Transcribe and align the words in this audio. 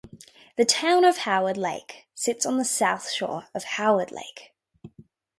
The 0.57 0.65
town 0.65 1.05
of 1.05 1.17
Howard 1.29 1.57
Lake 1.57 2.07
sits 2.15 2.43
on 2.47 2.57
the 2.57 2.65
south 2.65 3.11
shore 3.11 3.49
of 3.53 3.63
Howard 3.63 4.11
Lake. 4.11 4.51